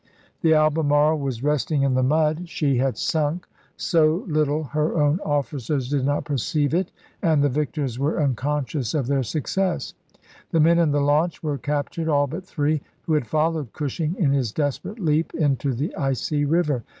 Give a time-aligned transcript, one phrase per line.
[0.41, 5.89] The Albemarle was resting in the mud; she had sunk so little her own officers
[5.91, 9.93] did not perceive it, and the victors were unconscious of their success.
[10.49, 14.31] The men in the launch were captured, all but three, who had followed Cushing in
[14.31, 16.83] his desperate leap into the icy river.